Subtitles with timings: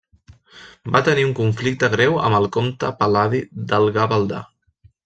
[0.95, 4.47] Va tenir un conflicte greu amb el comte Pal·ladi del Gavaldà.